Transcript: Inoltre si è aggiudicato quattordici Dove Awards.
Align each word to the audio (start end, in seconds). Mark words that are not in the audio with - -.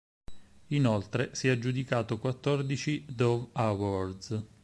Inoltre 0.69 1.35
si 1.35 1.47
è 1.47 1.51
aggiudicato 1.51 2.17
quattordici 2.17 3.05
Dove 3.07 3.49
Awards. 3.51 4.43